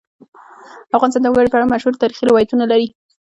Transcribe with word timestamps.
افغانستان 0.97 1.21
د 1.23 1.27
وګړي 1.29 1.49
په 1.51 1.57
اړه 1.57 1.71
مشهور 1.73 1.93
تاریخی 2.01 2.23
روایتونه 2.27 2.63
لري. 2.71 2.87